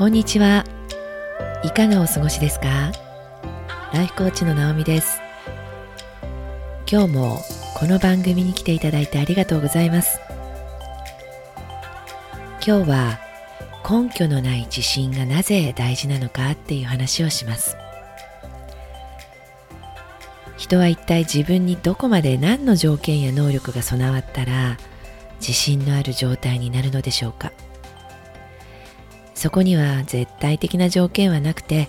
[0.00, 0.64] こんにちは。
[1.62, 2.90] いかがお過ごしですか？
[3.92, 5.20] ライフコーチのナオミです。
[6.90, 7.38] 今日も
[7.76, 10.18] この番組に来ていただいてありがとうございます。
[12.66, 13.18] 今日は
[13.86, 17.76] 根拠のない自信がなぜ大事なのかっていう話をします。
[20.56, 24.78] 人は一体自分にどこまで何の条件や能力が備わったら
[25.40, 27.52] 自信のある状態になるのでしょうか？
[29.40, 31.88] そこには絶対的な条件はなくて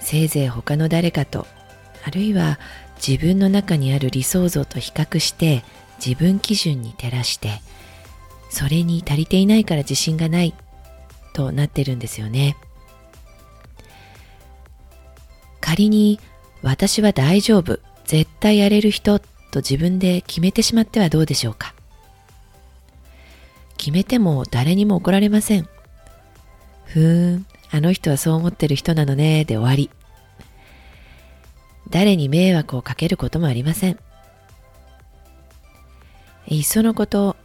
[0.00, 1.46] せいぜい他の誰かと
[2.04, 2.58] あるいは
[2.96, 5.62] 自分の中にある理想像と比較して
[6.04, 7.62] 自分基準に照らして
[8.50, 10.52] それに足りていないから自信がない
[11.32, 12.56] となってるんですよね。
[15.60, 16.18] 仮に
[16.60, 21.72] 私は大丈夫絶対やれる人と自分で決めてしまってはどうでしょうか。
[23.76, 25.68] 決めても誰にも怒られません。
[26.92, 29.90] ふーん、あの人はそう思ってる人なのね、で終わり。
[31.88, 33.98] 誰に迷惑をかけることもありません。
[36.48, 37.36] いっそのこと、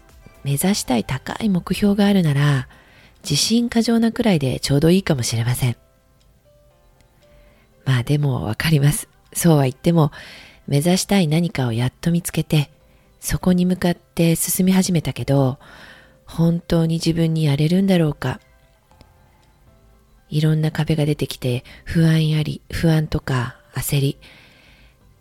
[0.43, 2.67] 目指したい高い目標があるなら、
[3.23, 5.75] 自信過剰なくらいでちょうどいいかもしれません。
[7.85, 9.07] まあでもわかります。
[9.33, 10.11] そうは言っても、
[10.67, 12.71] 目指したい何かをやっと見つけて、
[13.19, 15.59] そこに向かって進み始めたけど、
[16.25, 18.39] 本当に自分にやれるんだろうか
[20.35, 24.17] いろんな壁が出てきて不安やり、不安とか焦り、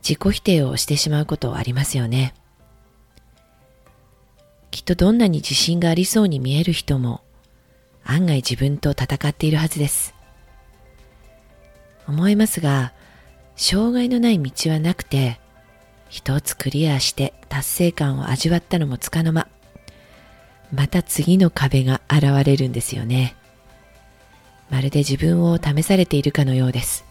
[0.02, 2.34] 自己否定をしてしまうことはありますよね。
[4.72, 7.20] きっとどんなに自信がありそうに見える人も
[8.02, 10.16] 案外自分と戦っているはずです。
[12.08, 12.92] 思いますが、
[13.54, 15.38] 障害のない道はなくて、
[16.08, 19.46] 一つクリアして達成感を味わったのもつかの間、
[20.72, 23.36] また次の壁が現れるんですよね。
[24.75, 27.05] まるで自分を試されているかのようです。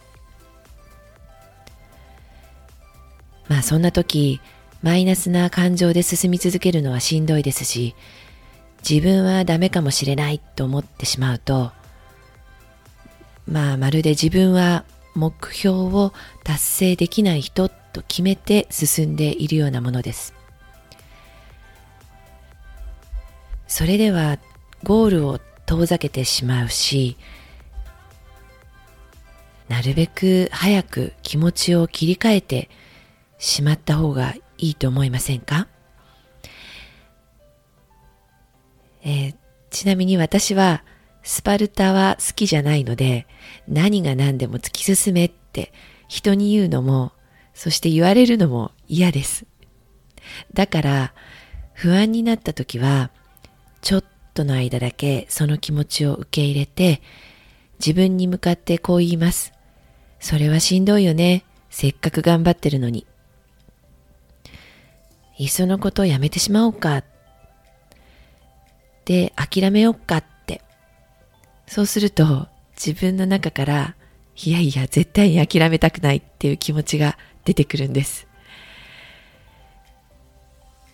[3.47, 4.41] まあそんな時、
[4.81, 7.95] マイナスな感情で進み続けるのはしんどいですし、
[8.87, 11.71] 自分はダメかもしれないと思ってしまうと、
[13.47, 14.83] まあまるで自分は
[15.15, 16.11] 目標を
[16.43, 20.33] 達成できない人と決めて進んでいるようなものです。
[23.69, 24.37] それでは
[24.83, 27.15] ゴールを遠ざけてしまうし、
[29.73, 32.69] なるべく早く気持ちを切り替えて
[33.39, 35.67] しまった方がいいと思いませんか、
[39.03, 39.35] えー、
[39.71, 40.83] ちなみに私は
[41.23, 43.25] スパルタは好きじゃないので
[43.67, 45.73] 何が何でも突き進めって
[46.07, 47.11] 人に言うのも
[47.55, 49.47] そして言われるのも嫌です。
[50.53, 51.13] だから
[51.73, 53.09] 不安になった時は
[53.81, 54.03] ちょっ
[54.35, 57.01] との間だけその気持ちを受け入れて
[57.79, 59.52] 自分に向かってこう言います。
[60.23, 61.43] それはしんどいよね。
[61.69, 63.05] せっかく頑張ってるのに。
[65.37, 67.03] いっそのことやめてしまおうか。
[69.03, 70.61] で、諦めようかって。
[71.67, 72.47] そうすると、
[72.77, 73.95] 自分の中から、
[74.45, 78.25] いやいや、絶対に諦めたくないっていう気持ちが出てくるんです。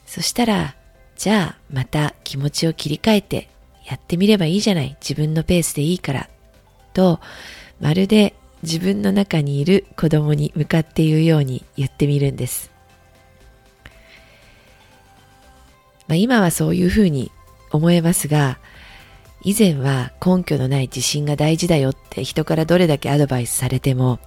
[0.08, 0.76] そしたら、
[1.16, 3.50] じゃあ、また気持ちを切り替えて、
[3.86, 4.98] やってみればいいじゃない。
[5.00, 6.30] 自分のペースでいいから。
[6.96, 7.20] と、
[7.80, 8.34] まるで
[8.64, 12.72] 自分の中にいる子供に向かって言うように言ってみるんです。
[16.08, 17.32] まあ、今はそういうふうに
[17.72, 18.58] 思えますが、
[19.44, 24.20] 以前は根拠のない自信が大事だよって人からどれだけアドバイスされても、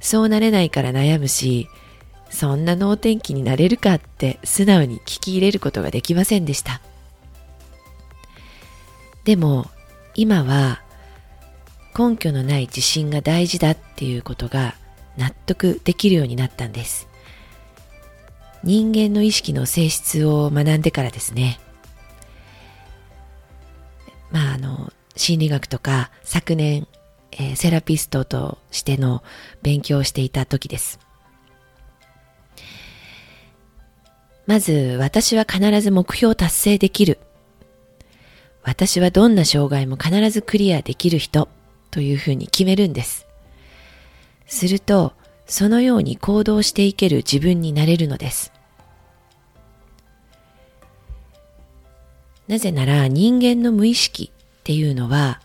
[0.00, 1.68] そうなれないから悩むし、
[2.28, 6.80] そんな能天気になれるかって素直に聞き入れることができませんでした。
[9.24, 9.70] でも
[10.14, 10.82] 今は
[11.96, 14.74] 根拠のない自信が大事だっていうことが
[15.16, 17.08] 納得できるようになったんです。
[18.64, 21.60] 人間の意識の性質を学んでからですね。
[24.30, 26.86] まああの心理学とか昨年、
[27.32, 29.22] えー、セラピストとしての
[29.62, 30.98] 勉強をしていた時です。
[34.46, 37.18] まず私は必ず目標を達成できる。
[38.64, 41.48] 私はどんな障害も必ずクリアできる人
[41.92, 43.28] というふうに決めるんです。
[44.48, 45.12] すると、
[45.46, 48.52] そのように行動していける自分になれるのです。
[52.48, 55.40] なぜなら人間の無意識っていうのは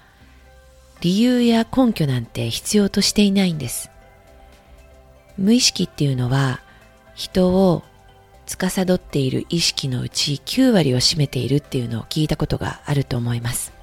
[1.01, 3.91] 理由や根拠なんて必要としていないんです。
[5.38, 6.59] 無意識っていうのは
[7.13, 7.83] 人を
[8.45, 13.76] 司っている意識のうち9割を占めているっていうのを聞いたことがあると思います。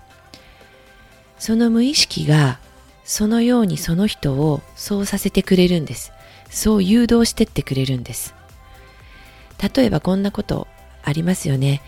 [1.38, 2.58] その無意識が
[3.04, 6.12] そのようにその人をそうさせてくれるんです。
[6.50, 8.34] そう誘導してってくれるんです。
[9.74, 10.66] 例えばこんなこと
[11.02, 11.82] ありますよね。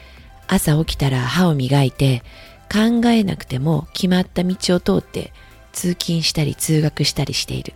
[0.46, 2.22] 朝起きたら歯を磨いて
[2.70, 5.32] 考えなくても決まった道を通って
[5.72, 7.74] 通勤したり通学したりしている。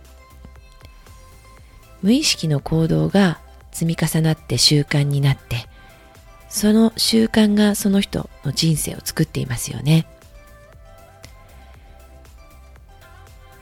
[2.01, 3.39] 無意識の行動が
[3.71, 5.67] 積み重なって習慣になって、
[6.49, 10.05] その習慣がその人の人生を作っていますよね。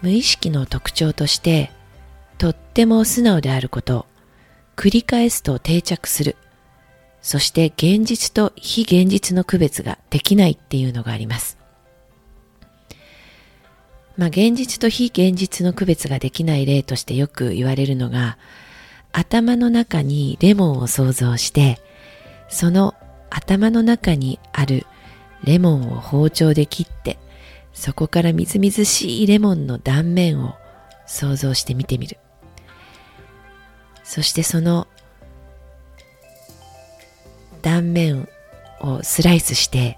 [0.02, 1.72] 無意識の特徴として、
[2.38, 4.06] とっても素直であること、
[4.76, 6.38] 繰り返すと定着する、
[7.22, 11.58] そして現実と非現実の区別ができないっていうのがあります。
[14.16, 18.38] まあ現実と非現実の区別ができない例としてよく言われるのが、
[19.12, 21.82] 頭の中にレモンを想像して、
[22.48, 22.96] その
[23.30, 24.86] 頭の中にある
[25.44, 27.18] レモンを包丁で切って、
[27.80, 30.56] そこからみずみずしいレモンの断面を
[31.08, 32.18] 想像してみてみる。
[34.04, 34.86] そしてその
[37.62, 38.28] 断面
[38.82, 39.98] をスライスして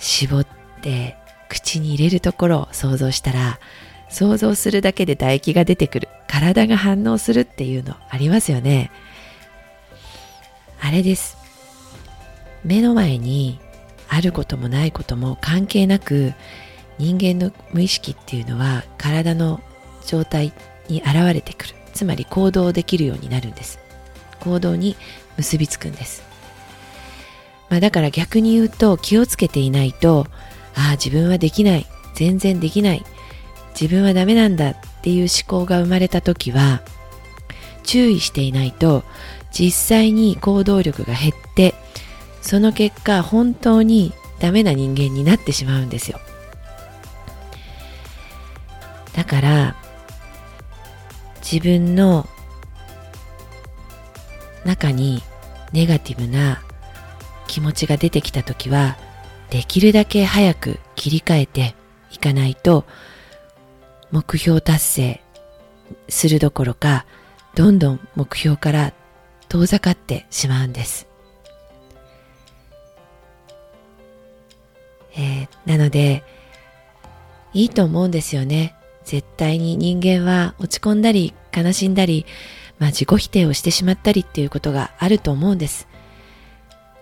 [0.00, 0.46] 絞っ
[0.82, 1.16] て
[1.48, 3.60] 口に入れるところを想像したら
[4.08, 6.08] 想像するだけで唾液が出てくる。
[6.26, 8.90] 体が反応するっていうのありますよね。
[10.80, 11.36] あれです。
[12.64, 13.60] 目の前に
[14.08, 16.34] あることもないことも関係なく
[16.98, 19.60] 人間の無意識っていうのは体の
[20.06, 20.52] 状態
[20.88, 21.74] に現れてくる。
[21.94, 23.78] つまり行動できるようになるんです。
[24.40, 24.96] 行動に
[25.36, 26.22] 結びつくんです、
[27.68, 30.26] まあ、だから逆に言うと気をつけていないと
[30.76, 31.86] ああ自分はできない。
[32.14, 33.04] 全然できない。
[33.80, 36.82] 自分はダメなんだっていう思考が生まれた時は
[37.84, 39.04] 注意していないと
[39.52, 41.74] 実際に行動力が減って
[42.42, 46.18] その結果本当にダメな人間になってしまうんですよ。
[49.18, 49.74] だから
[51.40, 52.28] 自分の
[54.64, 55.24] 中に
[55.72, 56.62] ネガティブな
[57.48, 58.96] 気持ちが出てきた時は
[59.50, 61.74] できるだけ早く切り替えて
[62.12, 62.84] いかないと
[64.12, 65.20] 目標達成
[66.08, 67.04] するどころか、
[67.56, 68.92] どんどん目標から
[69.48, 71.08] 遠ざかってしまうんです。
[75.16, 76.22] えー、なので、
[77.52, 78.77] いいと思うんですよね。
[79.08, 82.26] 絶対に人間は落ち込んだり悲しんだり、
[82.78, 85.88] まあ自己否定をしてしまったりっていうことがあると思うんです。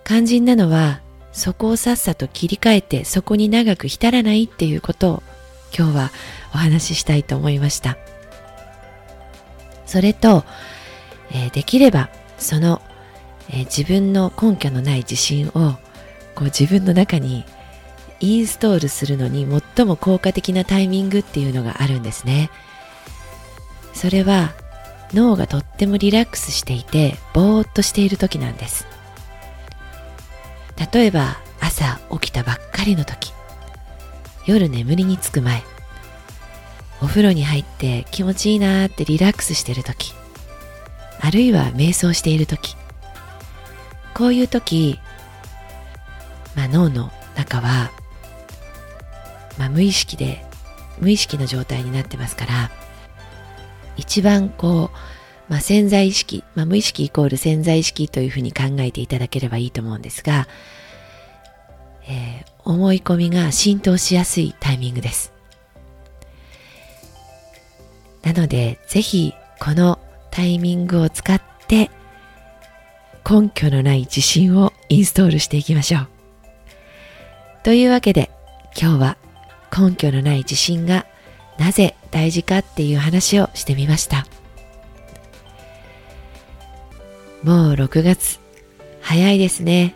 [0.05, 1.01] 肝心なのは、
[1.33, 5.23] そこをさっさと切り替えてそこに長く浸らないっていうことを
[5.77, 6.11] 今日は
[6.55, 7.99] お話ししたいと思いました。
[9.85, 10.45] それと、
[11.33, 12.09] えー、できれば
[12.39, 12.81] その、
[13.51, 15.51] えー、自分の根拠のない自信を
[16.37, 17.45] こう自分の中に
[18.21, 19.47] インストールするのに
[19.77, 22.51] 最も効果的なタイミングっていうのがあるんですね。
[23.93, 24.55] それは
[25.13, 28.87] 脳がとってもリラックスしていてぼーっとしている時なんです。
[30.93, 33.33] 例えば朝起きたばっかりの時
[34.45, 35.63] 夜眠りにつく前
[37.03, 40.13] お風呂に入って気持ちいいなーってリラックスしてる時
[41.21, 42.77] あるいは瞑想している時
[44.17, 44.99] こういう時、
[46.55, 47.93] まあ、脳の中は、
[49.59, 50.45] まあ、無意識で
[50.99, 52.71] 無意識の状態になってますから
[53.97, 60.47] 一番こう、まあ、潜在意識、まあ、無意識イコール潜在意識というふうに考えていただければいいと思うんですが、
[62.09, 65.33] えー、思い込みが浸透しやすいタイミングです。
[68.23, 71.91] なので、ぜひこのタイミングを使って
[73.29, 76.09] 根拠のない自信をインストールしていきましょう。
[77.63, 78.31] というわけで
[78.81, 79.17] 今日は
[79.77, 81.07] 根拠のない自信が
[81.59, 84.27] なぜ大事かっていう話をしてみました。
[87.43, 88.41] もう6月
[89.01, 89.95] 早いですね。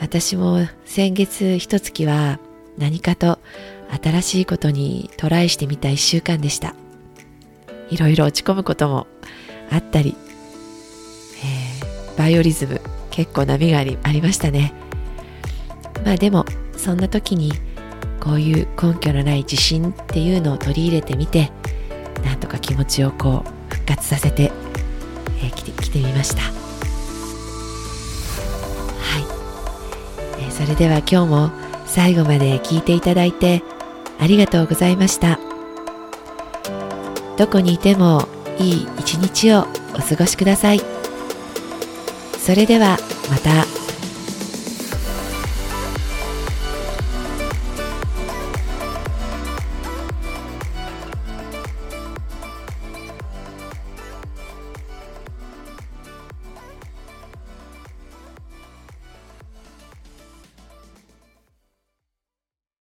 [0.00, 2.38] 私も先月一月は
[2.78, 3.38] 何かと
[4.02, 6.74] 新しいことにトライしてみた一週間でした。
[7.90, 9.06] いろいろ落ち込むことも
[9.70, 10.16] あったり、
[11.42, 12.80] えー、バイオリズム
[13.10, 14.72] 結構波がありありましたね。
[16.04, 16.44] まあでも
[16.76, 17.52] そんな時に
[18.24, 21.52] こういう根拠のない自信っていうのを取り入れてみて
[22.24, 24.50] なんとか気持ちをこう復活させて、
[25.42, 26.42] えー、来て来てみました。
[26.42, 26.52] はい、
[30.40, 31.50] えー、それでは今日も
[31.86, 33.62] 最後まで聞いていただいて
[34.18, 35.38] ありがとうございました。
[37.36, 38.26] どこにいても
[38.58, 40.80] いい一日をお過ごしください。
[42.38, 42.98] それでは
[43.30, 43.83] また。